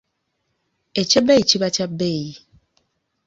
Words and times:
Eky’ebbeeyi 1.01 1.43
kiba 1.49 1.67
kya 1.75 1.85
bbeeyi. 1.91 2.33